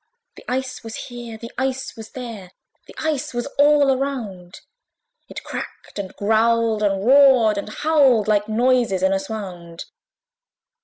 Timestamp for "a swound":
9.13-9.85